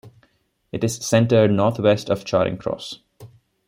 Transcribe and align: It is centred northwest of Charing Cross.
It 0.71 0.83
is 0.83 0.95
centred 0.95 1.49
northwest 1.51 2.09
of 2.09 2.25
Charing 2.25 2.57
Cross. 2.57 3.01